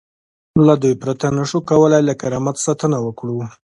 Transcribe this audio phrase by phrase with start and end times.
[0.65, 3.37] له دوی پرته نشو کولای له کرامت ساتنه وکړو.